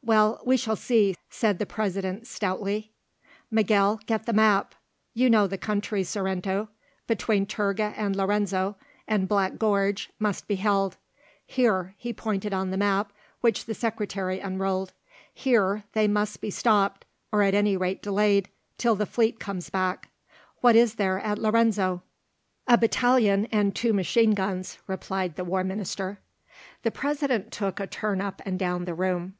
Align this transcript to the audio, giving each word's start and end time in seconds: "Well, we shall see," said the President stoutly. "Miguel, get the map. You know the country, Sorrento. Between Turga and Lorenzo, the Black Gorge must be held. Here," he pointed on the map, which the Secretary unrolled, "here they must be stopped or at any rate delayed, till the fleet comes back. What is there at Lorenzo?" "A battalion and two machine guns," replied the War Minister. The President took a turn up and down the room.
"Well, 0.00 0.40
we 0.46 0.56
shall 0.56 0.76
see," 0.76 1.16
said 1.28 1.58
the 1.58 1.66
President 1.66 2.28
stoutly. 2.28 2.92
"Miguel, 3.50 4.00
get 4.06 4.24
the 4.24 4.32
map. 4.32 4.74
You 5.12 5.28
know 5.28 5.48
the 5.48 5.58
country, 5.58 6.04
Sorrento. 6.04 6.68
Between 7.08 7.44
Turga 7.44 7.92
and 7.96 8.14
Lorenzo, 8.14 8.76
the 9.08 9.18
Black 9.18 9.58
Gorge 9.58 10.08
must 10.20 10.46
be 10.46 10.54
held. 10.54 10.96
Here," 11.44 11.94
he 11.98 12.12
pointed 12.12 12.54
on 12.54 12.70
the 12.70 12.76
map, 12.78 13.12
which 13.40 13.66
the 13.66 13.74
Secretary 13.74 14.38
unrolled, 14.38 14.94
"here 15.34 15.82
they 15.92 16.06
must 16.08 16.40
be 16.40 16.50
stopped 16.50 17.04
or 17.32 17.42
at 17.42 17.52
any 17.54 17.76
rate 17.76 18.00
delayed, 18.00 18.48
till 18.78 18.94
the 18.94 19.04
fleet 19.06 19.40
comes 19.40 19.68
back. 19.70 20.08
What 20.60 20.76
is 20.76 20.94
there 20.94 21.18
at 21.18 21.36
Lorenzo?" 21.38 22.02
"A 22.68 22.78
battalion 22.78 23.46
and 23.46 23.74
two 23.74 23.92
machine 23.92 24.34
guns," 24.34 24.78
replied 24.86 25.34
the 25.34 25.44
War 25.44 25.64
Minister. 25.64 26.20
The 26.84 26.92
President 26.92 27.50
took 27.52 27.78
a 27.80 27.88
turn 27.88 28.20
up 28.22 28.40
and 28.46 28.56
down 28.58 28.84
the 28.84 28.94
room. 28.94 29.34